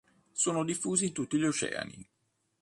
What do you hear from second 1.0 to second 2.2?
in tutti gli oceani.